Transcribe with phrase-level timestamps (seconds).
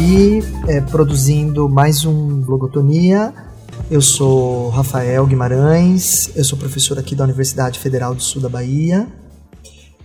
[0.00, 3.34] aqui é, produzindo mais um Logotonia.
[3.90, 9.06] Eu sou Rafael Guimarães, eu sou professor aqui da Universidade Federal do Sul da Bahia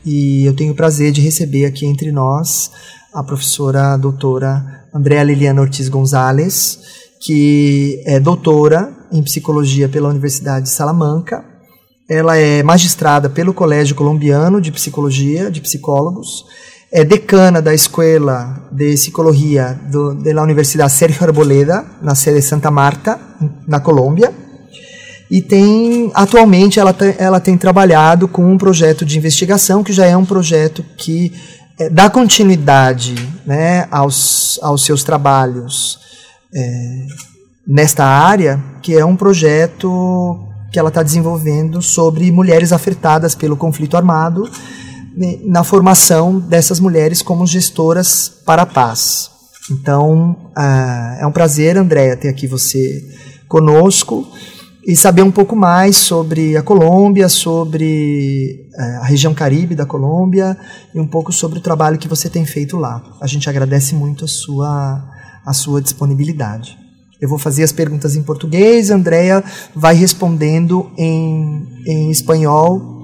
[0.06, 2.72] e eu tenho o prazer de receber aqui entre nós
[3.14, 6.78] a professora doutora Andréa Liliana Ortiz Gonzalez,
[7.22, 11.46] que é doutora em psicologia pela Universidade de Salamanca.
[12.10, 16.44] Ela é magistrada pelo Colégio Colombiano de Psicologia, de Psicólogos,
[16.96, 22.72] é decana da Escola de Psicologia do, da Universidade Sergio Arboleda, na sede de Santa
[22.72, 23.20] Marta,
[23.68, 24.34] na Colômbia.
[25.30, 30.16] E tem, atualmente, ela, ela tem trabalhado com um projeto de investigação, que já é
[30.16, 31.34] um projeto que
[31.78, 33.14] é, dá continuidade
[33.46, 36.00] né, aos, aos seus trabalhos
[36.56, 37.08] é,
[37.68, 40.40] nesta área, que é um projeto
[40.72, 44.50] que ela está desenvolvendo sobre mulheres afetadas pelo conflito armado,
[45.44, 49.30] na formação dessas mulheres como gestoras para a paz.
[49.72, 53.04] Então, uh, é um prazer, Andréa, ter aqui você
[53.48, 54.28] conosco
[54.86, 60.56] e saber um pouco mais sobre a Colômbia, sobre uh, a região Caribe da Colômbia
[60.94, 63.02] e um pouco sobre o trabalho que você tem feito lá.
[63.20, 65.04] A gente agradece muito a sua,
[65.44, 66.78] a sua disponibilidade.
[67.20, 69.44] Eu vou fazer as perguntas em português, a Andrea
[69.74, 73.02] vai respondendo em, em espanhol.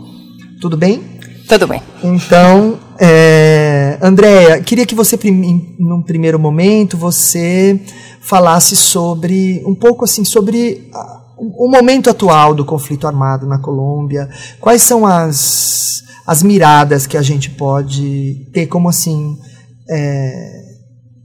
[0.59, 1.10] Tudo bem?
[1.51, 1.83] Tudo bem.
[2.01, 5.19] Então, é, Andréia, queria que você,
[5.77, 7.77] num primeiro momento, você
[8.21, 10.89] falasse sobre, um pouco assim, sobre
[11.37, 14.29] o momento atual do conflito armado na Colômbia.
[14.61, 19.37] Quais são as, as miradas que a gente pode ter, como assim,
[19.89, 20.61] é,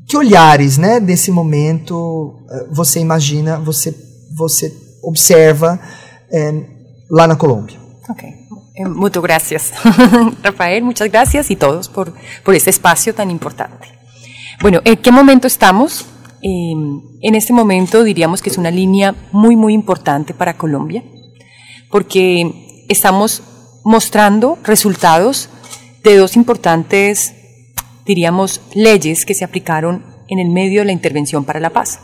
[0.08, 3.94] que olhares, né, desse momento é, você imagina, você,
[4.36, 4.74] você
[5.04, 5.78] observa
[6.32, 6.52] é,
[7.08, 7.78] lá na Colômbia?
[8.08, 8.45] Ok.
[8.76, 9.72] Eh, muchas gracias,
[10.42, 12.12] Rafael, muchas gracias y todos por,
[12.44, 13.88] por este espacio tan importante.
[14.60, 16.04] Bueno, ¿en qué momento estamos?
[16.42, 21.02] Em, en este momento diríamos que es una línea muy, muy importante para Colombia,
[21.90, 23.42] porque estamos
[23.82, 25.48] mostrando resultados
[26.04, 27.34] de dos importantes,
[28.04, 32.00] diríamos, leyes que se aplicaron en el medio de la intervención para la paz.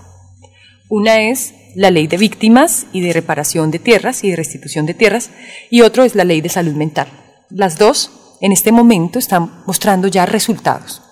[0.89, 4.95] Una es la ley de víctimas y de reparación de tierras y de restitución de
[4.95, 5.31] tierras,
[5.71, 7.09] y otro es la ley de salud mental.
[7.51, 8.11] Las dos,
[8.41, 11.03] en este momento, están mostrando ya resultados.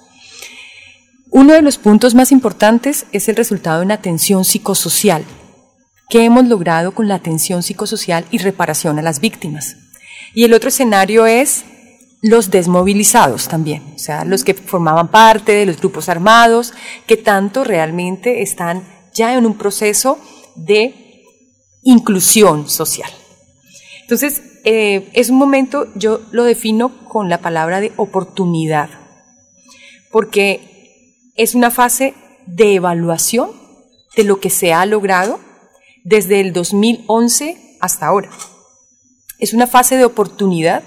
[1.31, 5.25] Uno de los puntos más importantes es el resultado en atención psicosocial.
[6.09, 9.77] ¿Qué hemos logrado con la atención psicosocial y reparación a las víctimas?
[10.35, 11.65] Y el otro escenario es
[12.23, 16.75] los desmovilizados también, o sea, los que formaban parte de los grupos armados,
[17.07, 18.83] que tanto realmente están
[19.15, 20.19] ya en un proceso
[20.65, 21.25] de
[21.83, 23.11] inclusión social.
[24.03, 28.91] Entonces, eh, es un momento, yo lo defino con la palabra de oportunidad,
[30.11, 32.15] porque es una fase
[32.47, 33.51] de evaluación
[34.17, 35.41] de lo que se ha logrado
[36.05, 38.31] desde el 2011 hasta ahora.
[39.39, 40.83] Es una fase de oportunidad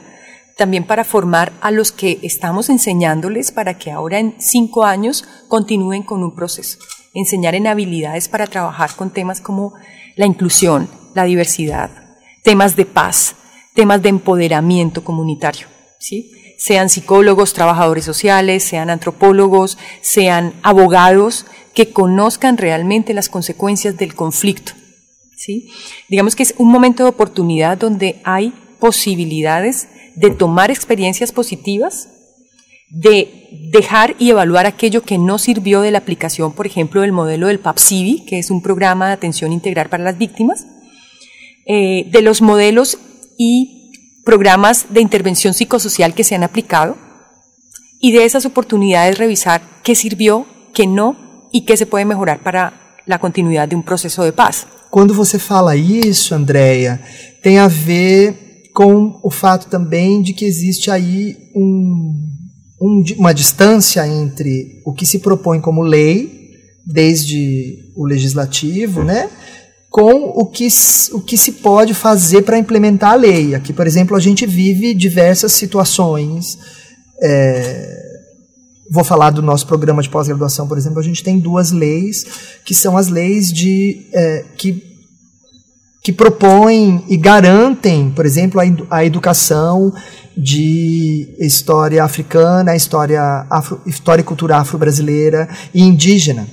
[0.58, 6.04] también para formar a los que estamos enseñándoles para que ahora en cinco años continúen
[6.04, 6.78] con un proceso
[7.14, 9.74] enseñar en habilidades para trabajar con temas como
[10.16, 11.92] la inclusión, la diversidad,
[12.44, 13.36] temas de paz,
[13.74, 15.68] temas de empoderamiento comunitario,
[16.00, 16.32] ¿sí?
[16.58, 24.74] sean psicólogos, trabajadores sociales, sean antropólogos, sean abogados que conozcan realmente las consecuencias del conflicto.
[25.36, 25.72] ¿sí?
[26.08, 32.10] Digamos que es un momento de oportunidad donde hay posibilidades de tomar experiencias positivas
[32.94, 37.48] de dejar y evaluar aquello que no sirvió de la aplicación, por ejemplo, del modelo
[37.48, 40.68] del PAPSIVI, que es un programa de atención integral para las víctimas,
[41.66, 43.00] eh, de los modelos
[43.38, 43.92] y
[44.24, 46.96] programas de intervención psicosocial que se han aplicado,
[48.00, 52.98] y de esas oportunidades revisar qué sirvió, qué no, y qué se puede mejorar para
[53.06, 54.68] la continuidad de un proceso de paz.
[54.92, 57.02] Cuando você fala isso, Andrea,
[57.42, 62.33] tem a ver com o fato também de que existe aí um
[62.84, 66.52] um, uma distância entre o que se propõe como lei,
[66.86, 69.30] desde o legislativo, né,
[69.90, 70.68] com o que,
[71.14, 73.56] o que se pode fazer para implementar a lei.
[73.56, 76.58] Aqui, por exemplo, a gente vive diversas situações.
[77.22, 78.02] É,
[78.92, 82.26] vou falar do nosso programa de pós-graduação, por exemplo, a gente tem duas leis
[82.66, 84.93] que são as leis de é, que
[86.04, 89.94] que propõem e garantem, por exemplo, a, a educação
[90.36, 96.46] de história africana, história, afro, história e cultura afro-brasileira e indígena.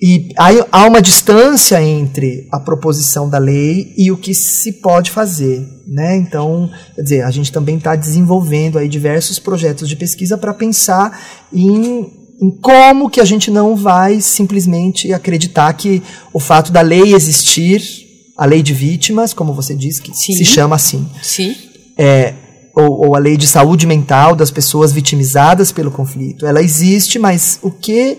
[0.00, 0.28] E
[0.70, 5.66] há uma distância entre a proposição da lei e o que se pode fazer.
[5.88, 6.16] Né?
[6.16, 11.18] Então, quer dizer, a gente também está desenvolvendo aí diversos projetos de pesquisa para pensar
[11.52, 16.00] em em como que a gente não vai simplesmente acreditar que
[16.32, 17.82] o fato da lei existir,
[18.38, 20.32] a lei de vítimas, como você disse, que Sim.
[20.32, 21.56] se chama assim, Sim.
[21.98, 22.34] é,
[22.72, 26.46] ou, ou a lei de saúde mental das pessoas vitimizadas pelo conflito.
[26.46, 28.18] Ela existe, mas o que.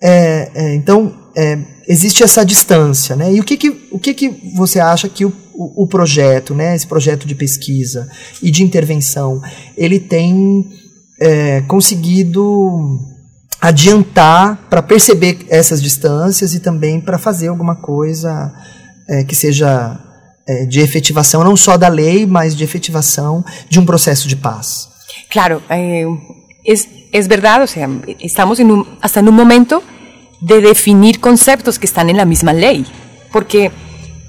[0.00, 1.58] é, é, então, é,
[1.88, 3.16] existe essa distância.
[3.16, 3.34] Né?
[3.34, 6.76] E o que, que, o que, que você acha que o, o, o projeto, né,
[6.76, 8.08] esse projeto de pesquisa
[8.40, 9.42] e de intervenção,
[9.76, 10.68] ele tem
[11.20, 13.00] é, conseguido
[13.60, 18.54] adiantar para perceber essas distâncias e também para fazer alguma coisa
[19.08, 19.98] é, que seja
[20.46, 24.88] é, de efetivação não só da lei, mas de efetivação de um proceso de paz.
[25.30, 26.06] Claro, eh,
[26.64, 27.88] es, es verdad, o sea,
[28.20, 28.58] estamos
[29.00, 29.82] hasta en un momento
[30.40, 32.86] de definir conceptos que están en la misma ley,
[33.32, 33.70] porque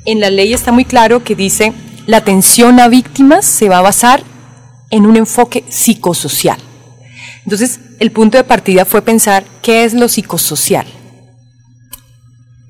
[0.05, 1.73] en la ley está muy claro que dice
[2.05, 4.23] la atención a víctimas se va a basar
[4.89, 6.57] en un enfoque psicosocial.
[7.43, 10.87] Entonces, el punto de partida fue pensar qué es lo psicosocial.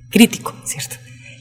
[0.10, 0.99] Crítico, ¿cierto?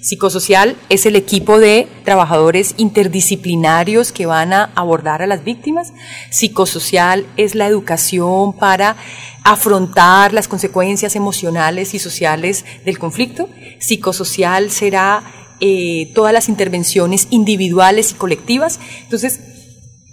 [0.08, 5.93] Psicosocial es el equipo de trabajadores interdisciplinarios que van a abordar a las víctimas.
[6.31, 8.96] Psicosocial es la educación para
[9.44, 13.50] afrontar las consecuencias emocionales y sociales del conflicto.
[13.81, 15.25] Psicosocial será
[15.60, 18.81] eh, todas las intervenciones individuales y colectivas.
[19.02, 19.40] Entonces,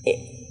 [0.04, 0.50] eh,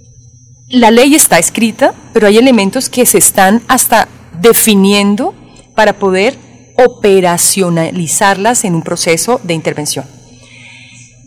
[0.69, 4.07] la ley está escrita, pero hay elementos que se están hasta
[4.41, 5.35] definiendo
[5.75, 6.35] para poder
[6.77, 10.05] operacionalizarlas en un proceso de intervención.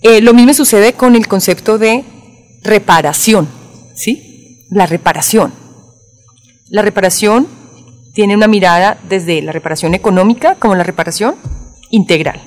[0.03, 2.05] Eh, lo mismo sucede con el concepto de
[2.62, 3.49] reparación,
[3.95, 4.67] ¿sí?
[4.71, 5.53] La reparación.
[6.69, 7.49] La reparación
[8.12, 11.37] tiene una mirada desde la reparación económica como la reparación
[11.91, 12.41] integral.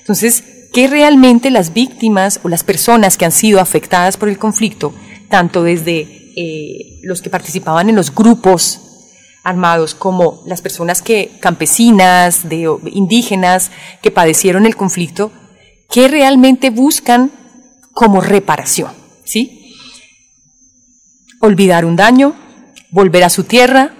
[0.00, 4.94] Entonces, ¿qué realmente las víctimas o las personas que han sido afectadas por el conflicto,
[5.28, 8.85] tanto desde eh, los que participaban en los grupos
[9.46, 13.70] armados como las personas que campesinas, de, indígenas
[14.02, 15.30] que padecieron el conflicto,
[15.88, 17.30] que realmente buscan
[17.92, 18.90] como reparación,
[19.24, 19.72] ¿sí?
[21.40, 22.34] Olvidar un daño,
[22.90, 23.94] volver a su tierra,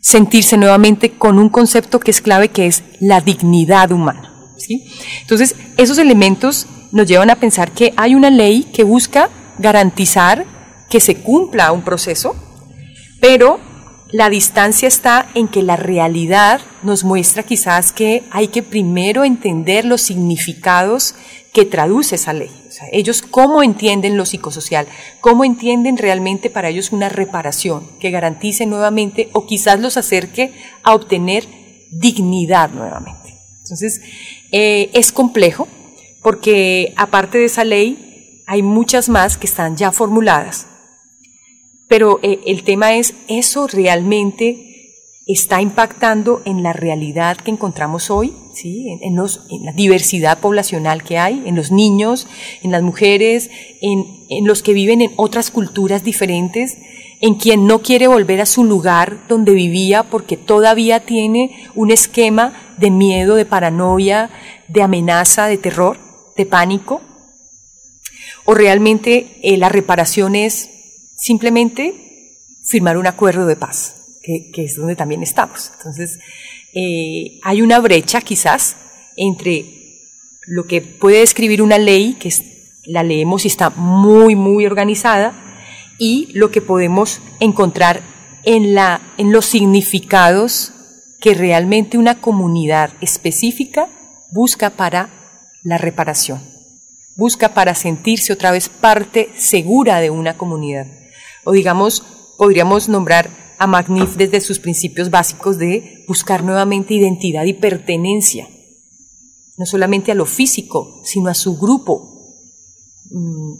[0.00, 4.90] sentirse nuevamente con un concepto que es clave que es la dignidad humana, ¿sí?
[5.20, 10.44] Entonces, esos elementos nos llevan a pensar que hay una ley que busca garantizar
[10.90, 12.34] que se cumpla un proceso,
[13.20, 13.67] pero
[14.10, 19.84] la distancia está en que la realidad nos muestra quizás que hay que primero entender
[19.84, 21.14] los significados
[21.52, 22.50] que traduce esa ley.
[22.68, 24.86] O sea, ellos cómo entienden lo psicosocial,
[25.20, 30.52] cómo entienden realmente para ellos una reparación que garantice nuevamente o quizás los acerque
[30.82, 31.44] a obtener
[31.90, 33.34] dignidad nuevamente.
[33.62, 34.00] Entonces,
[34.52, 35.68] eh, es complejo
[36.22, 40.66] porque aparte de esa ley hay muchas más que están ya formuladas
[41.88, 44.66] pero eh, el tema es, ¿eso realmente
[45.26, 48.34] está impactando en la realidad que encontramos hoy?
[48.54, 48.86] ¿sí?
[49.02, 52.26] En, los, en la diversidad poblacional que hay, en los niños,
[52.62, 53.50] en las mujeres,
[53.80, 56.78] en, en los que viven en otras culturas diferentes,
[57.20, 62.74] en quien no quiere volver a su lugar donde vivía porque todavía tiene un esquema
[62.78, 64.30] de miedo, de paranoia,
[64.68, 65.98] de amenaza, de terror,
[66.36, 67.00] de pánico.
[68.44, 70.70] O realmente eh, la reparación es
[71.18, 75.72] simplemente firmar un acuerdo de paz, que, es donde también estamos.
[75.76, 76.18] Entonces,
[76.72, 78.76] eh, hay una brecha quizás
[79.16, 80.00] entre
[80.46, 82.42] lo que puede describir una ley, que es,
[82.84, 85.34] la leemos y está muy, muy organizada,
[85.98, 88.02] y lo que podemos encontrar
[88.44, 90.72] en, la, en los significados
[91.20, 93.88] que realmente una comunidad específica
[94.30, 95.10] busca para
[95.64, 96.40] la reparación,
[97.16, 100.86] busca para sentirse otra vez parte segura de una comunidad
[101.48, 102.02] o digamos,
[102.36, 108.46] podríamos nombrar a Magnif desde sus principios básicos de buscar nuevamente identidad y pertenencia,
[109.56, 112.02] no solamente a lo físico, sino a su grupo.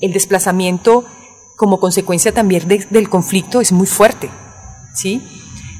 [0.02, 1.06] El desplazamiento
[1.56, 4.28] como consecuencia también de, del conflicto es muy fuerte.
[4.94, 5.22] ¿sí?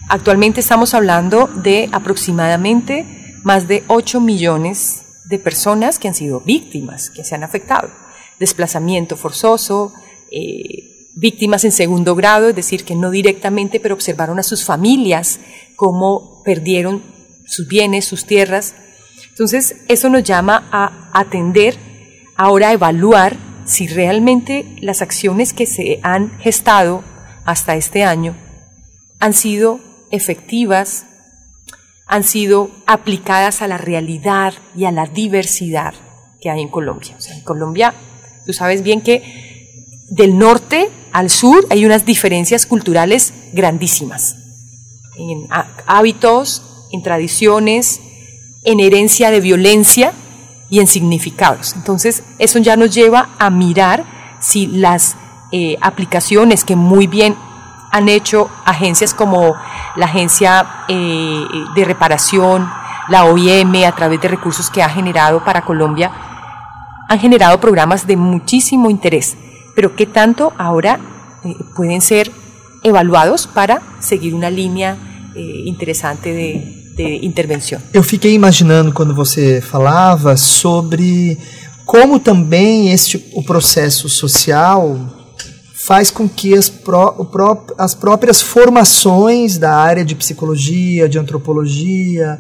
[0.09, 7.11] Actualmente estamos hablando de aproximadamente más de 8 millones de personas que han sido víctimas,
[7.11, 7.91] que se han afectado.
[8.39, 9.93] Desplazamiento forzoso,
[10.33, 15.41] eh, víctimas en segundo grado, es decir, que no directamente, pero observaron a sus familias
[15.75, 17.03] cómo perdieron
[17.45, 18.75] sus bienes, sus tierras.
[19.31, 21.77] Entonces, eso nos llama a atender,
[22.37, 27.03] ahora evaluar si realmente las acciones que se han gestado
[27.45, 28.37] hasta este año
[29.19, 31.07] han sido efectivas,
[32.07, 35.95] han sido aplicadas a la realidad y a la diversidad
[36.41, 37.15] que hay en Colombia.
[37.19, 37.93] O sea, en Colombia,
[38.47, 44.37] tú sabes bien que del norte al sur hay unas diferencias culturales grandísimas.
[45.17, 45.49] en
[45.87, 46.63] hábitos,
[46.93, 48.01] en tradiciones,
[48.65, 50.13] en herencia de violencia
[50.71, 51.75] y en significados.
[51.75, 54.05] Entonces, eso ya nos lleva a mirar
[54.41, 55.17] si las
[55.51, 57.35] eh, aplicaciones que muy bien
[57.91, 59.55] han hecho agencias como
[59.97, 62.71] la Agencia eh, de Reparación,
[63.09, 66.11] la OIM, a través de recursos que ha generado para Colombia,
[67.09, 69.37] han generado programas de muchísimo interés,
[69.79, 70.99] pero que tanto ahora
[71.45, 72.33] eh, pueden ser
[72.83, 74.99] evaluados para seguir una línea
[75.37, 77.79] eh, interesante de, de intervenção.
[77.95, 81.39] Eu fiquei imaginando quando você falava sobre
[81.87, 84.99] como também este o processo social
[85.77, 92.37] faz com que as, pró, pró, as próprias formações da área de psicologia, de antropologia,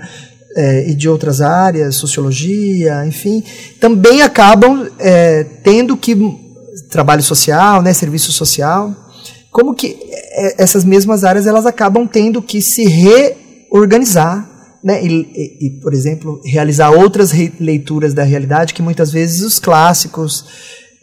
[0.57, 3.45] é, e de outras áreas, sociologia, enfim,
[3.78, 6.48] também acabam é, tendo que
[6.90, 8.95] trabalho social, né, serviço social,
[9.50, 14.49] como que é, essas mesmas áreas elas acabam tendo que se reorganizar,
[14.83, 19.59] né, e, e, e por exemplo realizar outras leituras da realidade que muitas vezes os
[19.59, 20.45] clássicos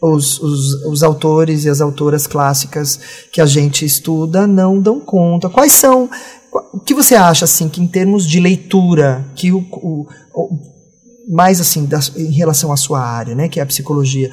[0.00, 3.00] os, os, os, autores e as autoras clássicas
[3.32, 5.48] que a gente estuda não dão conta.
[5.48, 6.08] Quais são
[6.72, 10.75] o que você acha assim que em termos de leitura que o, o, o
[11.28, 14.30] mais assim da, em relação à sua área, né, que é a psicologia,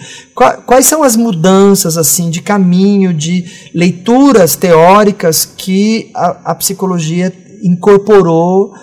[0.66, 7.34] quais são as mudanças assim de caminho de leituras teóricas que a, a psicologia
[7.64, 8.74] incorporou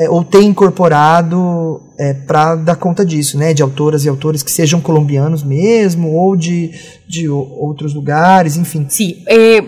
[0.00, 4.50] é, ou tem incorporado é, para dar conta disso, né, de autoras e autores que
[4.50, 6.72] sejam colombianos mesmo ou de,
[7.06, 8.86] de outros lugares, enfim.
[8.88, 9.62] Sí, eh,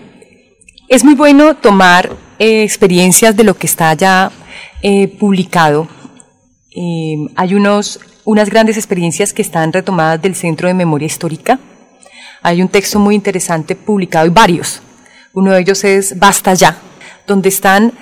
[0.89, 2.67] es muy bueno tomar eh,
[3.35, 4.31] de lo que está ya
[4.81, 5.87] eh, publicado.
[6.75, 11.59] Eh, hay unos, unas grandes experiencias que están retomadas del Centro de Memoria Histórica.
[12.41, 14.81] Hay un texto muy interesante publicado y varios.
[15.33, 16.77] Uno de ellos es Basta ya,
[17.27, 17.93] donde están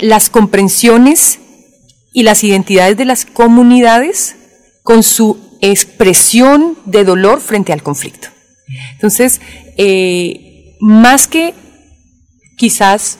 [0.00, 1.38] las comprensiones
[2.12, 4.36] y las identidades de las comunidades
[4.82, 8.28] con su expresión de dolor frente al conflicto.
[8.92, 9.40] Entonces,
[10.80, 11.54] más que
[12.56, 13.18] quizás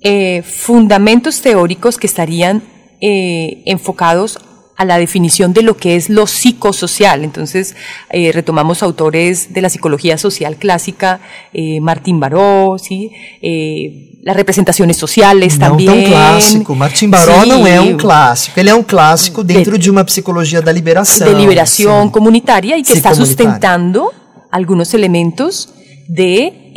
[0.00, 2.62] eh, fundamentos teóricos que estarían
[3.00, 4.38] eh, enfocados
[4.76, 7.24] a la definición de lo que es lo psicosocial.
[7.24, 7.76] Entonces,
[8.10, 11.20] eh, retomamos autores de la psicología social clásica,
[11.52, 13.12] eh, Martín Baró, ¿sí?
[13.40, 15.92] Eh, las representaciones sociales não también.
[15.92, 16.74] Tão clássico.
[16.74, 17.48] Martin Baró sí.
[17.48, 18.58] não é um clássico.
[18.58, 21.28] Ele é um clássico dentro de, de uma psicologia da liberação.
[21.28, 22.12] De liberación sí.
[22.12, 24.12] comunitaria y que sí, está sustentando
[24.50, 25.68] algunos elementos
[26.08, 26.72] de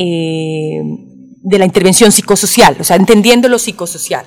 [1.50, 4.26] de la intervención psicosocial, o sea, entendiendo lo psicosocial.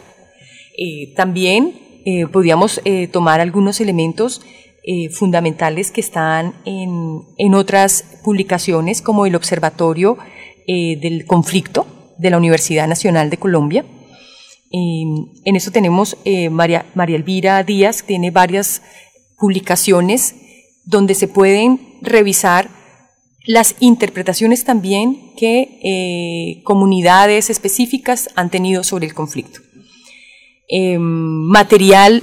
[0.80, 1.74] Eh, también
[2.06, 4.40] eh, podríamos eh, tomar algunos elementos
[4.84, 10.16] eh, fundamentales que están en, en, otras publicaciones, como el Observatorio
[10.66, 11.84] del Conflicto
[12.18, 13.84] de la Universidad Nacional de Colombia.
[14.70, 16.16] en eso tenemos
[16.52, 18.80] María, María Elvira Díaz, tiene varias
[19.36, 20.36] publicaciones
[20.84, 22.68] donde se pueden revisar
[23.46, 29.60] las interpretaciones también que comunidades específicas han tenido sobre el conflicto.
[30.70, 32.22] Eh, material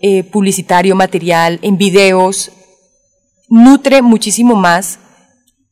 [0.00, 2.52] eh, publicitario, material en videos,
[3.48, 5.00] nutre muchísimo más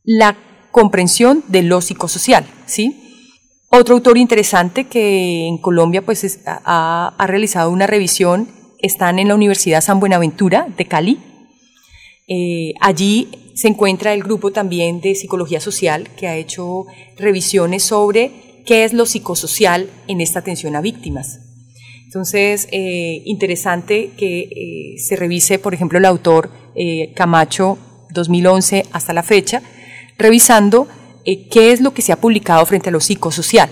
[0.03, 0.35] la
[0.71, 3.23] comprensión de lo psicosocial, ¿sí?
[3.69, 9.29] Otro autor interesante que en Colombia pues es, ha, ha, realizado una revisión están en
[9.29, 11.19] la Universidad San Buenaventura de Cali.
[12.27, 16.85] Eh, allí se encuentra el grupo también de psicología social que ha hecho
[17.17, 21.46] revisiones sobre qué es lo psicosocial en esta atención a víctimas.
[22.07, 27.77] Entonces, eh, interesante que eh, se revise, por ejemplo, el autor eh, Camacho
[28.11, 29.61] 2011 hasta la fecha,
[30.17, 30.87] revisando
[31.25, 33.69] eh, qué es lo que se ha publicado frente a lo psicosocial.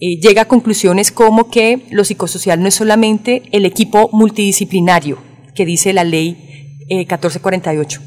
[0.00, 5.18] Llega a conclusiones como que lo psicosocial no es solamente el equipo multidisciplinario
[5.54, 8.00] que dice la ley 1448,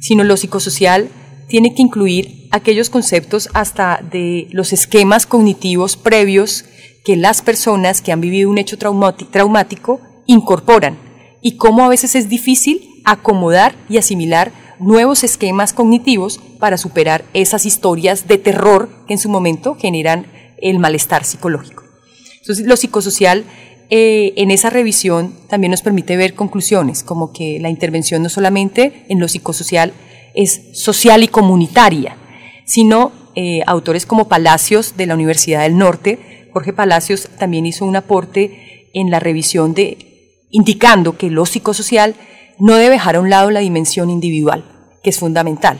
[0.00, 1.10] sino lo psicosocial
[1.46, 6.64] tiene que incluir aquellos conceptos hasta de los esquemas cognitivos previos
[7.08, 10.98] que las personas que han vivido un hecho traumático incorporan
[11.40, 17.64] y cómo a veces es difícil acomodar y asimilar nuevos esquemas cognitivos para superar esas
[17.64, 20.26] historias de terror que en su momento generan
[20.58, 21.82] el malestar psicológico.
[22.42, 23.44] Entonces, lo psicosocial
[23.88, 29.06] eh, en esa revisión también nos permite ver conclusiones, como que la intervención no solamente
[29.08, 29.94] en lo psicosocial
[30.34, 32.18] es social y comunitaria,
[32.66, 37.94] sino eh, autores como Palacios de la Universidad del Norte, Jorge Palacios también hizo un
[37.94, 42.16] aporte en la revisión de indicando que lo psicosocial
[42.58, 44.64] no debe dejar a un lado la dimensión individual,
[45.04, 45.78] que es fundamental,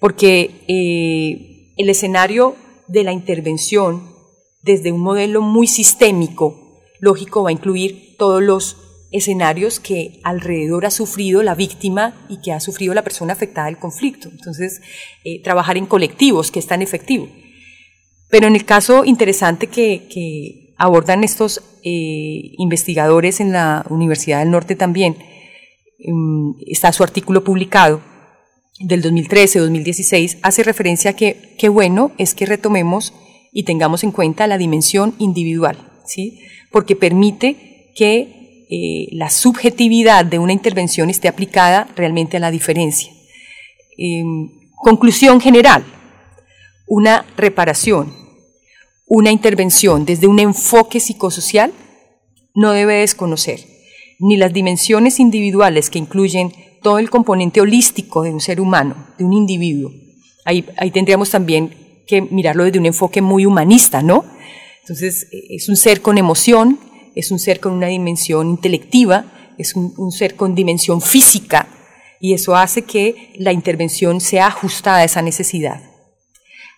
[0.00, 2.56] porque eh, el escenario
[2.88, 4.16] de la intervención
[4.62, 8.78] desde un modelo muy sistémico, lógico, va a incluir todos los
[9.12, 13.78] escenarios que alrededor ha sufrido la víctima y que ha sufrido la persona afectada del
[13.78, 14.28] conflicto.
[14.28, 14.80] Entonces,
[15.22, 17.28] eh, trabajar en colectivos, que es tan efectivo.
[18.30, 24.76] Pero en el caso interesante que, abordan estos eh, investigadores en la Universidad del Norte
[24.76, 25.16] también,
[26.06, 28.00] mm, está su artículo publicado
[28.78, 33.12] del 2013-2016, hace referencia a que qué bueno es que retomemos
[33.52, 36.40] y tengamos en cuenta la dimensión individual, ¿sí?
[36.70, 43.12] porque permite que eh, la subjetividad de una intervención esté aplicada realmente a la diferencia.
[43.98, 45.84] Em, conclusión general,
[46.86, 48.19] una reparación,
[49.12, 51.72] una intervención desde un enfoque psicosocial
[52.54, 53.60] no debe desconocer
[54.20, 59.24] ni las dimensiones individuales que incluyen todo el componente holístico de un ser humano, de
[59.24, 59.90] un individuo.
[60.44, 61.74] Ahí, ahí tendríamos también
[62.06, 64.24] que mirarlo desde un enfoque muy humanista, ¿no?
[64.82, 66.78] Entonces, es un ser con emoción,
[67.16, 69.24] es un ser con una dimensión intelectiva,
[69.58, 71.68] es un, ser con dimensión física,
[72.20, 75.89] y eso hace que la intervención sea ajustada a esa necesidad.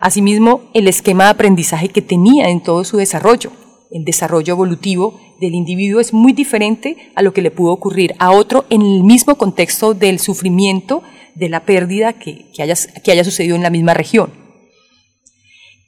[0.03, 3.53] Asimismo, el esquema de aprendizaje que tenía en todo su desarrollo,
[3.89, 8.31] el desarrollo evolutivo del individuo es muy diferente a lo que le pudo ocurrir a
[8.31, 11.03] otro en el mismo contexto del sufrimiento,
[11.35, 14.33] de la pérdida que, haya, que haya sucedido en la misma región.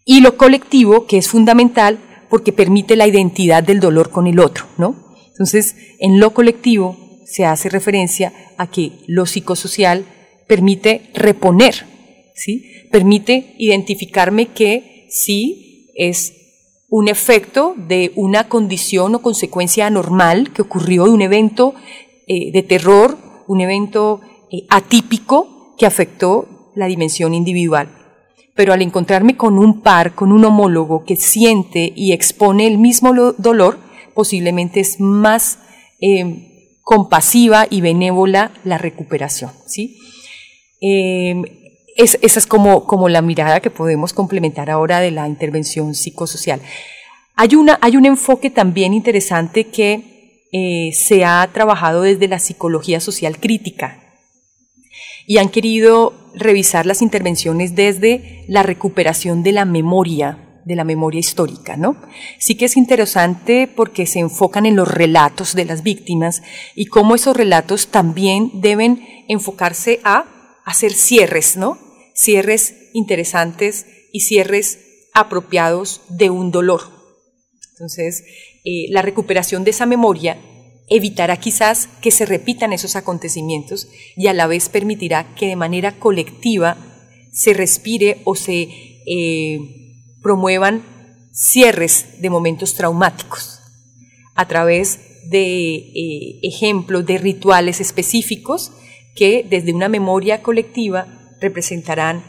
[0.06, 4.64] Y lo colectivo, que es fundamental, porque permite la identidad del dolor con el otro,
[4.78, 4.96] ¿no?
[5.28, 6.96] Entonces, en lo colectivo
[7.26, 10.06] se hace referencia a que lo psicosocial
[10.48, 11.95] permite reponer,
[12.36, 12.88] ¿sí?
[12.92, 16.34] Permite identificarme que sí es
[16.90, 21.74] un efecto de una condición o consecuencia anormal que ocurrió de un evento
[22.28, 27.90] eh, de terror, un evento eh, atípico que afectó la dimensión individual
[28.56, 33.14] pero al encontrarme con un par, con un homólogo que siente y expone el mismo
[33.38, 33.78] dolor,
[34.16, 35.60] posiblemente es más
[36.00, 39.52] eh, compasiva y benévola la recuperación.
[39.68, 40.00] ¿sí?
[41.96, 46.62] Em, esa es como, como la mirada que podemos complementar ahora de la intervención psicosocial.
[47.36, 53.00] Hay, una, hay un enfoque también interesante que eh, se ha trabajado desde la psicología
[53.00, 54.02] social crítica,
[55.28, 61.20] y han querido revisar las intervenciones desde la recuperación de la memoria, de la memoria
[61.20, 61.96] histórica, ¿no?
[62.40, 66.44] Sí que es interesante porque se enfocan en los relatos de las víctimas
[66.76, 70.26] y cómo esos relatos también deben enfocarse a
[70.66, 71.78] hacer cierres, ¿no?
[72.14, 74.80] Cierres interesantes y cierres
[75.14, 76.82] apropiados de un dolor.
[77.72, 78.24] Entonces,
[78.66, 80.38] eh, la recuperación de esa memoria
[80.90, 86.00] evitará quizás que se repitan esos acontecimientos y a la vez permitirá que de manera
[86.00, 86.78] colectiva
[87.32, 88.70] se respire o se
[89.06, 89.60] eh,
[90.22, 90.84] promuevan
[91.32, 93.60] cierres de momentos traumáticos
[94.36, 95.00] a través
[95.30, 98.72] de eh, ejemplos de rituales específicos
[99.16, 101.08] que desde una memoria colectiva
[101.42, 102.24] representarán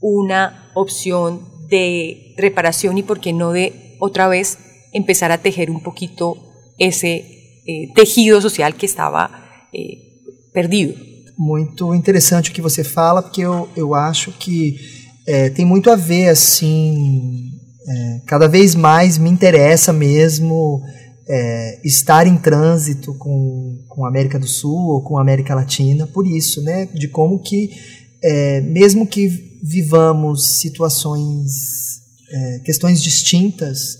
[0.00, 4.58] una opción de reparación y por qué no de otra vez
[4.92, 6.36] empezar a tejer un poquito
[6.78, 9.98] ese eh, tejido social que estava eh,
[10.52, 10.94] perdido.
[11.36, 14.76] Muito interessante o que você fala, porque eu, eu acho que
[15.26, 17.50] é, tem muito a ver, assim,
[18.26, 20.82] cada vez mais me interessa mesmo
[21.28, 26.06] é, estar em trânsito com, com a América do Sul ou com a América Latina,
[26.06, 27.70] por isso, né, de como que,
[28.22, 33.98] é, mesmo que vivamos situações, é, questões distintas,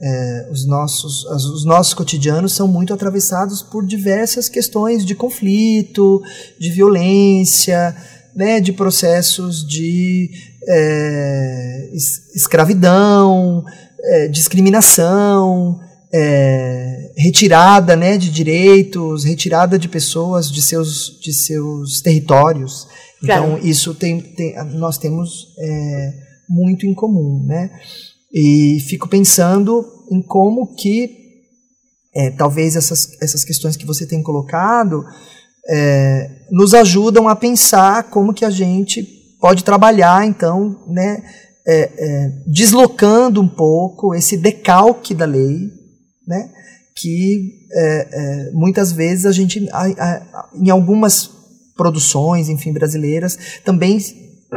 [0.00, 6.22] é, os, nossos, os nossos cotidianos são muito atravessados por diversas questões de conflito,
[6.58, 7.96] de violência,
[8.34, 10.30] né, de processos de
[10.68, 11.90] é,
[12.34, 13.64] escravidão,
[14.00, 15.80] é, discriminação,
[16.18, 22.88] é, retirada né, de direitos, retirada de pessoas de seus, de seus territórios.
[23.22, 23.66] Então, claro.
[23.66, 26.12] isso tem, tem, nós temos é,
[26.48, 27.44] muito em comum.
[27.44, 27.70] Né?
[28.32, 31.10] E fico pensando em como que
[32.14, 35.04] é, talvez essas, essas questões que você tem colocado
[35.68, 39.02] é, nos ajudam a pensar como que a gente
[39.38, 41.22] pode trabalhar, então, né,
[41.66, 45.75] é, é deslocando um pouco esse decalque da lei,
[46.26, 46.50] né,
[46.94, 51.30] que é, é, muitas vezes a gente, a, a, em algumas
[51.76, 53.98] produções, enfim, brasileiras, também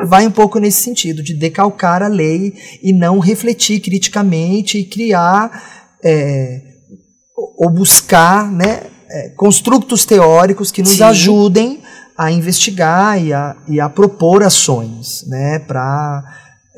[0.05, 5.89] vai um pouco nesse sentido, de decalcar a lei e não refletir criticamente e criar
[6.03, 6.61] é,
[7.57, 11.03] ou buscar né, é, construtos teóricos que nos Sim.
[11.03, 11.79] ajudem
[12.17, 16.23] a investigar e a, e a propor ações né, para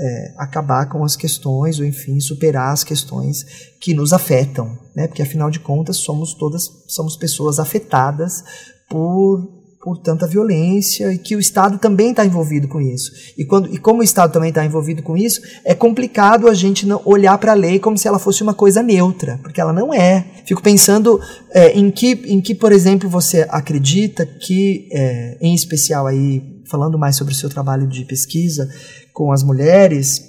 [0.02, 3.46] é, acabar com as questões, ou enfim, superar as questões
[3.80, 5.08] que nos afetam, né?
[5.08, 8.44] Porque afinal de contas somos todas somos pessoas afetadas
[8.90, 13.12] por por tanta violência e que o Estado também está envolvido com isso.
[13.36, 16.88] E, quando, e como o Estado também está envolvido com isso, é complicado a gente
[17.04, 20.24] olhar para a lei como se ela fosse uma coisa neutra, porque ela não é.
[20.46, 26.06] Fico pensando é, em, que, em que, por exemplo, você acredita que, é, em especial
[26.06, 28.70] aí, falando mais sobre o seu trabalho de pesquisa
[29.14, 30.22] com as mulheres,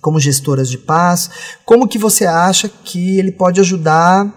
[0.00, 1.30] como gestoras de paz,
[1.64, 4.32] como que você acha que ele pode ajudar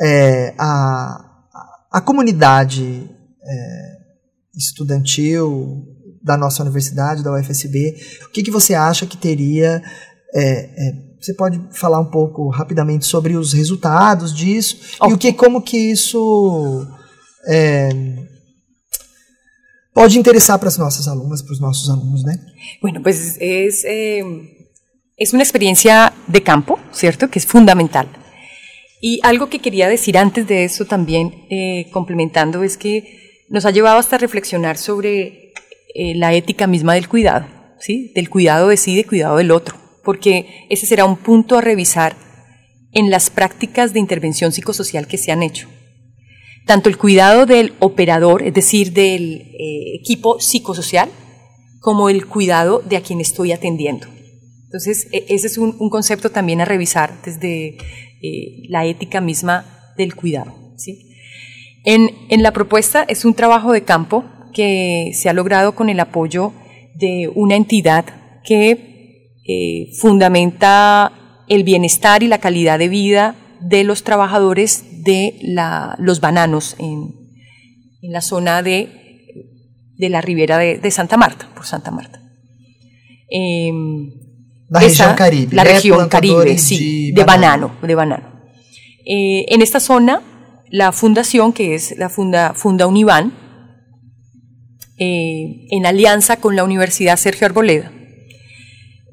[0.00, 1.24] é, a,
[1.90, 3.08] a comunidade
[3.42, 3.96] é,
[4.56, 5.86] estudantil
[6.22, 7.96] da nossa universidade, da UFSB.
[8.24, 9.82] O que, que você acha que teria?
[10.34, 15.10] É, é, você pode falar um pouco rapidamente sobre os resultados disso okay.
[15.10, 16.86] e o que, como que isso
[17.46, 17.88] é,
[19.94, 22.38] pode interessar para as nossas alunas, para os nossos alunos, né?
[22.82, 24.22] Bueno, pues es, eh,
[25.16, 27.30] es una experiencia de campo, ¿cierto?
[27.30, 28.08] Que es fundamental.
[29.00, 33.70] Y algo que quería decir antes de eso también, eh, complementando, es que nos ha
[33.70, 35.52] llevado hasta reflexionar sobre
[35.94, 37.46] eh, la ética misma del cuidado,
[37.78, 38.12] ¿sí?
[38.14, 42.16] del cuidado de sí del cuidado del otro, porque ese será un punto a revisar
[42.92, 45.68] en las prácticas de intervención psicosocial que se han hecho.
[46.66, 51.10] Tanto el cuidado del operador, es decir, del eh, equipo psicosocial,
[51.80, 54.06] como el cuidado de a quien estoy atendiendo.
[54.64, 57.76] Entonces, e, ese es un, concepto también a revisar desde
[58.22, 60.54] eh, la ética misma del cuidado.
[60.76, 61.14] ¿sí?
[61.84, 64.24] En, la propuesta es un trabajo de campo
[64.54, 66.52] que se ha logrado con el apoyo
[66.94, 68.06] de una entidad
[68.42, 75.36] que eh, fundamenta el bienestar y la calidad de vida de los trabajadores de
[75.98, 77.14] los bananos en,
[78.02, 78.88] la zona de,
[79.96, 82.20] de la ribera de, Santa Marta, por Santa Marta.
[83.30, 84.12] Em,
[84.68, 85.56] la región Caribe.
[85.56, 87.76] La región Caribe, sí, de banano.
[87.82, 88.34] de banano.
[89.06, 90.22] Eh, en esta zona
[90.70, 93.32] la fundación, que es la Funda, Funda Univan,
[94.98, 97.92] eh, en alianza con la Universidad Sergio Arboleda,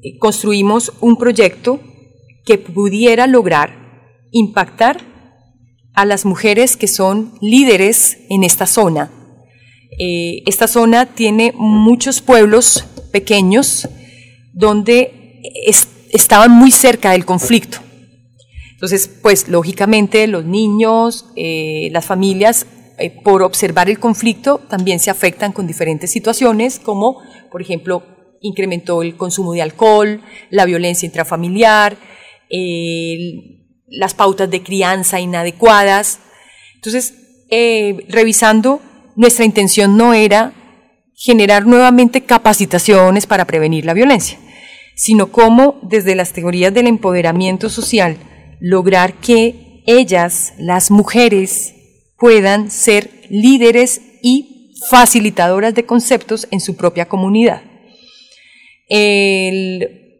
[0.02, 1.80] eh, construimos un proyecto
[2.44, 3.70] que pudiera lograr
[4.32, 5.11] impactar
[5.94, 9.10] a las mujeres que son líderes en esta zona.
[9.98, 13.88] Eh, esta zona tiene muchos pueblos pequeños
[14.52, 15.40] donde
[16.12, 17.78] estaban muy cerca del conflicto.
[18.82, 22.66] Entonces, pues lógicamente los niños, eh, las familias,
[22.98, 27.18] eh, por observar el conflicto, también se afectan con diferentes situaciones, como,
[27.50, 28.02] por ejemplo,
[28.40, 31.96] incrementó el consumo de alcohol, la violencia intrafamiliar,
[33.92, 36.18] las pautas de crianza inadecuadas.
[36.74, 37.14] Entonces,
[37.50, 38.80] eh, revisando,
[39.14, 40.52] nuestra intención no era
[41.14, 44.38] generar nuevamente capacitaciones para prevenir la violencia,
[44.96, 48.16] sino cómo desde las teorías del empoderamiento social,
[48.60, 51.74] lograr que ellas, las mujeres,
[52.18, 57.62] puedan ser líderes y facilitadoras de conceptos en su propia comunidad.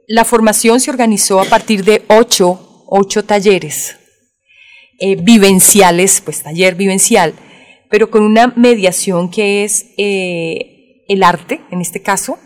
[0.08, 3.96] la formación se organizó a partir de ocho, ocho talleres
[4.98, 7.32] eh, vivenciales, pues taller vivencial,
[7.88, 12.38] pero con una mediación que es eh, el arte, en este caso,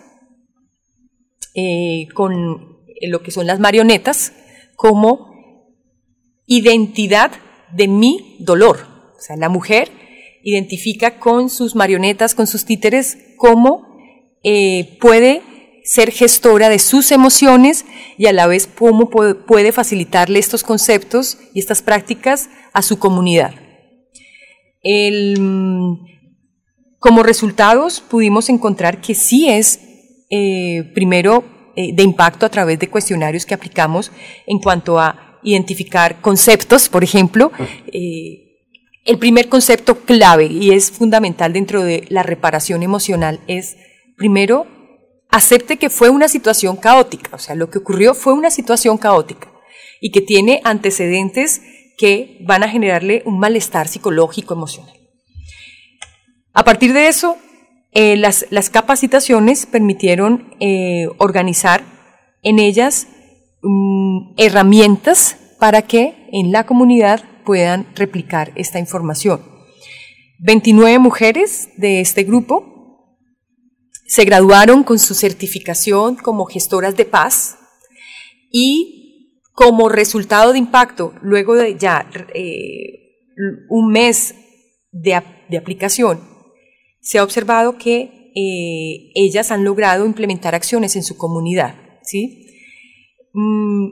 [1.55, 4.35] eh, con lo que son las marionetas,
[4.77, 5.35] como
[6.47, 7.33] identidad
[7.73, 8.87] de mi dolor.
[9.19, 9.91] O sea, la mujer
[10.45, 13.85] identifica con sus marionetas, con sus títeres, cómo
[15.01, 15.43] puede
[15.83, 17.85] ser gestora de sus emociones
[18.19, 23.55] y a la vez cómo puede facilitarle estos conceptos y estas prácticas a su comunidad.
[26.99, 29.81] como resultados pudimos encontrar que sí es,
[30.31, 31.45] eh, primero,
[31.77, 34.11] eh, de impacto a través de cuestionarios que aplicamos
[34.47, 37.53] en cuanto a identificar conceptos, por ejemplo.
[37.93, 38.47] Eh,
[39.05, 43.77] el primer concepto clave y es fundamental dentro de la reparación emocional es,
[44.17, 44.67] primero,
[45.37, 49.51] acepte que fue una situación caótica, o sea, lo que ocurrió fue una situación caótica
[50.01, 51.63] y que tiene antecedentes
[51.99, 54.95] que van a generarle un malestar psicológico, emocional.
[56.53, 57.37] A partir de eso,
[57.93, 61.83] eh, las, capacitaciones permitieron eh, organizar
[62.43, 63.09] en ellas
[63.69, 69.41] Mm, herramientas para que en la comunidad puedan replicar esta información.
[70.39, 72.76] 29 mujeres de este grupo
[74.07, 77.59] se graduaron con su certificación como gestoras de paz
[78.51, 83.15] y como resultado de impacto, luego de ya eh,
[83.69, 84.35] un mes
[84.93, 86.21] de, aplicación,
[87.01, 92.47] se ha observado que eh, ellas han logrado implementar acciones en su comunidad ¿sí?
[93.33, 93.89] Mm,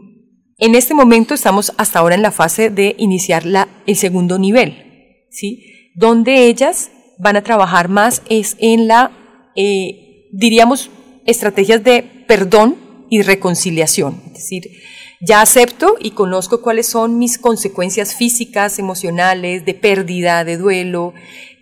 [0.59, 5.27] en este momento estamos hasta ahora en la fase de iniciar la, el segundo nivel,
[5.31, 5.91] ¿sí?
[5.95, 10.04] Donde ellas van a trabajar más es en la, eh,
[10.35, 10.91] diríamos,
[11.27, 12.77] estrategias de perdón
[13.09, 14.21] y reconciliación.
[14.27, 14.71] Es decir,
[15.21, 21.15] ya acepto y conozco cuáles son mis consecuencias físicas, emocionales, de pérdida, de duelo,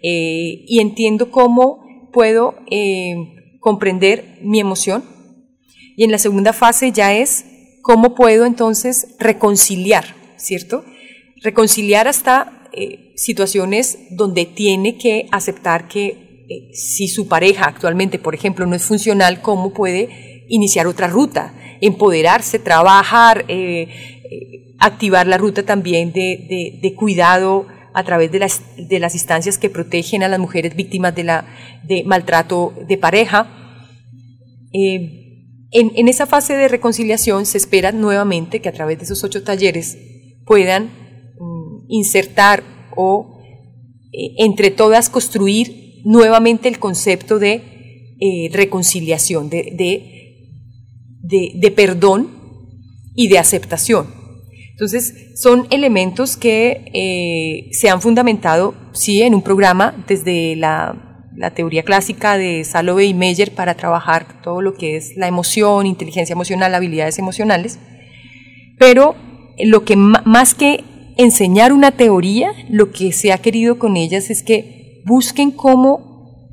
[0.02, 3.14] eh, y entiendo cómo puedo eh,
[3.60, 5.04] comprender mi emoción.
[5.96, 7.44] Y en la segunda fase ya es
[7.82, 10.84] cómo puedo entonces reconciliar, ¿cierto?
[11.42, 16.31] Reconciliar hasta eh, situaciones donde tiene que aceptar que
[16.72, 22.58] si su pareja actualmente, por ejemplo, no es funcional, cómo puede iniciar otra ruta, empoderarse,
[22.58, 23.44] trabajar,
[24.82, 30.40] activar la ruta también de, cuidado a través de las, instancias que protegen a las
[30.40, 33.48] mujeres víctimas de, maltrato de pareja.
[34.72, 39.42] Eh, en, esa fase de reconciliación se espera nuevamente que a través de esos ocho
[39.42, 39.96] talleres
[40.44, 40.86] puedan
[41.38, 42.62] mm, insertar
[42.96, 43.40] o
[44.12, 49.72] eh, entre todas construir nuevamente el concepto de eh, reconciliación, de,
[51.22, 52.30] de, de, perdón
[53.14, 54.06] y de aceptación.
[54.70, 61.54] Entonces, son elementos que eh, se han fundamentado, sí, en un programa desde la, la,
[61.54, 66.32] teoría clásica de Salovey y Meyer para trabajar todo lo que es la emoción, inteligencia
[66.32, 67.78] emocional, habilidades emocionales,
[68.78, 69.14] pero
[69.58, 70.84] lo que más que
[71.16, 76.48] enseñar una teoría, lo que se ha querido con ellas es que busquen cómo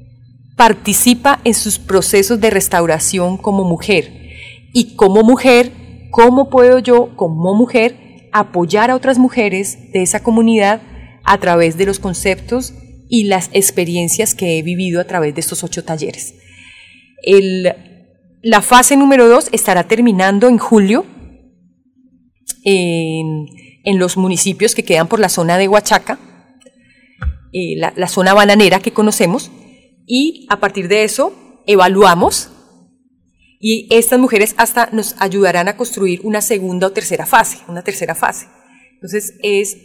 [0.55, 4.11] participa en sus procesos de restauración como mujer
[4.73, 5.71] y como mujer,
[6.11, 7.95] cómo puedo yo como mujer
[8.31, 10.81] apoyar a otras mujeres de esa comunidad
[11.23, 12.73] a través de los conceptos
[13.09, 16.35] y las experiencias que he vivido a través de estos ocho talleres.
[18.41, 21.05] la fase número dos estará terminando en julio
[22.63, 23.47] en,
[23.97, 26.19] los municipios que quedan por la zona de Huachaca,
[27.53, 29.51] eh, la, zona bananera que conocemos,
[30.05, 31.33] y a partir de eso
[31.67, 32.49] evaluamos
[33.59, 38.15] y estas mujeres hasta nos ayudarán a construir una segunda o tercera fase, una tercera
[38.15, 38.47] fase.
[38.93, 39.77] Entonces es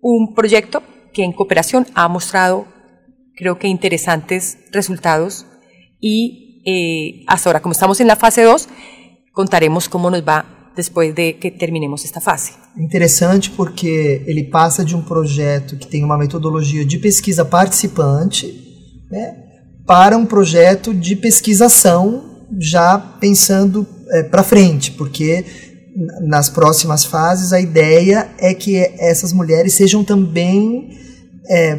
[0.00, 2.66] un proyecto que en cooperación ha mostrado,
[3.36, 5.46] creo que interesantes resultados
[6.00, 8.68] y eh, hasta ahora, como estamos en la fase 2,
[9.32, 12.63] contaremos cómo nos va después de que terminemos esta fase.
[12.76, 18.52] Interessante porque ele passa de um projeto que tem uma metodologia de pesquisa participante
[19.10, 19.36] né,
[19.86, 25.44] para um projeto de pesquisação já pensando é, para frente, porque
[26.26, 30.90] nas próximas fases a ideia é que essas mulheres sejam também
[31.48, 31.78] é,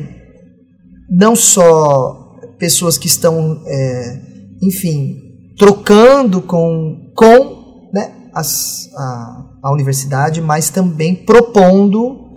[1.10, 4.20] não só pessoas que estão, é,
[4.62, 5.22] enfim,
[5.58, 7.55] trocando com, com
[7.96, 12.36] né, as, a, a universidade, mas também propondo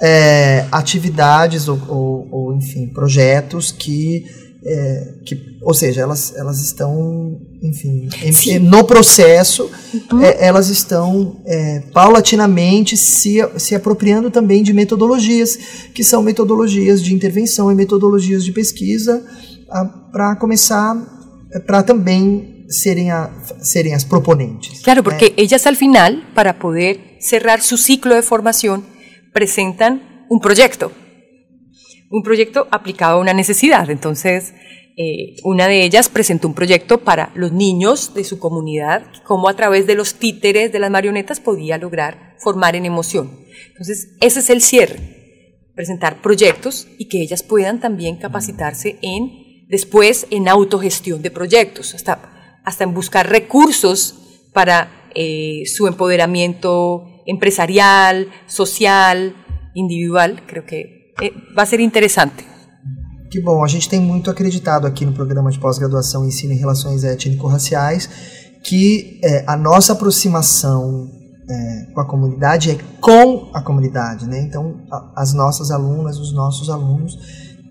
[0.00, 4.24] é, atividades ou, ou, ou, enfim, projetos que
[4.68, 9.70] é, que, ou seja, elas, elas estão, enfim, em, no processo,
[10.10, 10.24] uhum.
[10.24, 15.56] é, elas estão é, paulatinamente se, se apropriando também de metodologias,
[15.94, 19.24] que são metodologias de intervenção e metodologias de pesquisa,
[20.10, 20.96] para começar,
[21.52, 23.30] é, para também serem, a,
[23.62, 24.80] serem as proponentes.
[24.82, 28.84] Claro, porque elas al final, para poder cerrar su ciclo de formación,
[29.32, 30.92] presentan un proyecto.
[32.10, 33.90] un proyecto aplicado a una necesidad.
[33.90, 34.54] Entonces,
[34.96, 39.56] eh, una de ellas presentó un proyecto para los niños de su comunidad, cómo a
[39.56, 43.44] través de los títeres, de las marionetas, podía lograr formar en emoción.
[43.68, 50.26] Entonces, ese es el cierre, presentar proyectos y que ellas puedan también capacitarse en, después,
[50.30, 52.35] en autogestión de proyectos, hasta,
[52.66, 54.14] hasta en buscar recursos
[54.52, 59.34] para eh, su empoderamiento empresarial, social,
[59.74, 60.42] individual.
[60.46, 61.14] Creo que
[61.54, 62.44] vai ser interessante.
[63.30, 67.04] Que bom, a gente tem muito acreditado aqui no programa de pós-graduação ensino em relações
[67.04, 68.08] étnico-raciais
[68.62, 71.08] que é, a nossa aproximação
[71.48, 74.40] é, com a comunidade é com a comunidade, né?
[74.40, 77.16] Então, a, as nossas alunas, os nossos alunos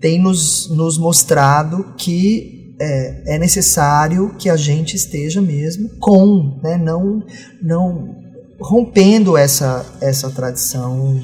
[0.00, 6.76] têm nos, nos mostrado que é, é, necessário que a gente esteja mesmo com, né?
[6.76, 7.24] Não,
[7.62, 8.16] não
[8.60, 11.22] rompendo essa, essa tradição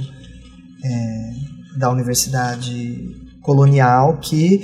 [0.85, 1.33] é,
[1.79, 3.11] da universidade
[3.43, 4.63] colonial que,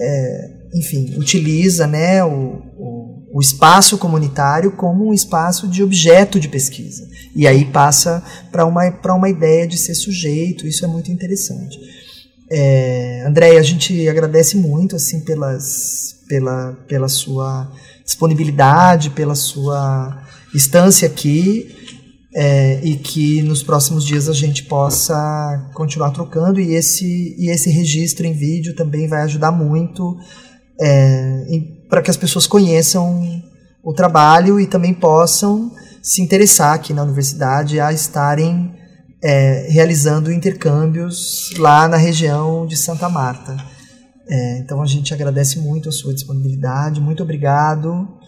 [0.00, 6.48] é, enfim, utiliza né, o, o, o, espaço comunitário como um espaço de objeto de
[6.48, 7.06] pesquisa.
[7.34, 8.82] E aí passa para uma,
[9.14, 11.78] uma ideia de ser sujeito, isso é muito interessante.
[12.50, 17.70] É, Andréia, a gente agradece muito assim pelas, pela, pela sua
[18.04, 20.22] disponibilidade, pela sua
[20.54, 21.74] estância aqui
[22.34, 27.70] é, e que nos próximos dias a gente possa continuar trocando e esse, e esse
[27.70, 30.16] registro em vídeo também vai ajudar muito
[30.80, 31.44] é,
[31.88, 33.42] para que as pessoas conheçam
[33.82, 38.74] o trabalho e também possam se interessar aqui na universidade a estarem
[39.22, 43.56] é, realizando intercâmbios lá na região de Santa Marta.
[44.30, 48.18] É, então a gente agradece muito a sua disponibilidade, muito obrigado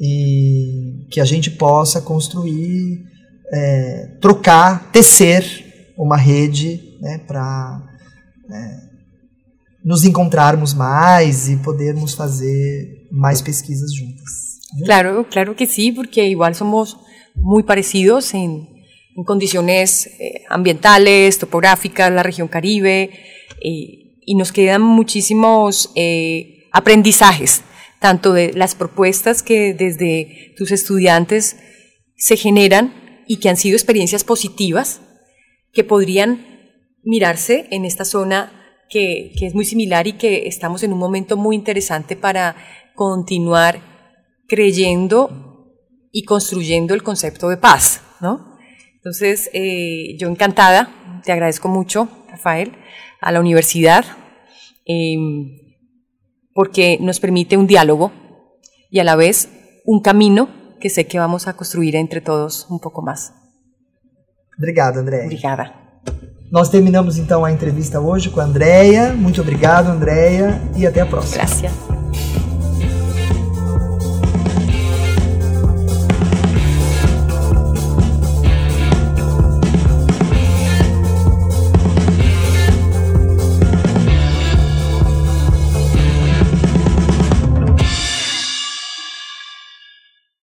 [0.00, 3.04] e que a gente possa construir,
[3.52, 7.82] é, trocar, tecer uma rede né, para
[8.50, 8.84] é,
[9.84, 14.54] nos encontrarmos mais e podermos fazer mais pesquisas juntas.
[14.84, 16.96] Claro, claro que sí, porque igual somos
[17.36, 18.66] muy parecidos en,
[19.16, 23.10] en condiciones eh, ambientales, topográficas, la región Caribe,
[23.62, 27.62] eh, y nos quedan muchísimos eh, aprendizajes,
[28.00, 31.56] tanto de las propuestas que desde tus estudiantes
[32.16, 35.00] se generan y que han sido experiencias positivas,
[35.72, 36.46] que podrían
[37.02, 41.36] mirarse en esta zona que, que es muy similar y que estamos en un momento
[41.36, 42.56] muy interesante para
[42.94, 43.80] continuar
[44.46, 45.54] creyendo
[46.12, 48.54] y construyendo el concepto de paz, ¿no?
[48.94, 52.72] Entonces, eh, yo encantada, te agradezco mucho, Rafael,
[53.24, 54.04] a la universidad,
[54.86, 55.16] eh,
[56.52, 58.12] porque nos permite un diálogo
[58.90, 59.48] y a la vez
[59.86, 63.32] un camino que sé que vamos a construir entre todos um pouco mais.
[64.58, 65.24] Obrigado, Andréia.
[65.24, 65.72] Obrigada.
[66.52, 69.14] Nós terminamos então a entrevista hoje com a Andréia.
[69.14, 71.38] Muito obrigado, Andréia, e até a próxima.
[71.38, 71.72] Gracias.